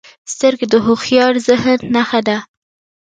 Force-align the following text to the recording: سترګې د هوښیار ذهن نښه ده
سترګې 0.33 0.65
د 0.69 0.75
هوښیار 0.85 1.33
ذهن 1.47 1.79
نښه 1.93 2.19
ده 2.27 2.37